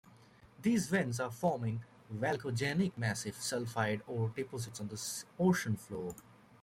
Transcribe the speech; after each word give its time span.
These 0.63 0.87
vents 0.87 1.19
are 1.19 1.29
forming 1.29 1.83
volcanogenic 2.11 2.97
massive 2.97 3.35
sulfide 3.35 4.01
ore 4.07 4.29
deposits 4.29 4.79
on 4.81 4.87
the 4.87 4.99
ocean 5.37 5.75
floor. 5.77 6.15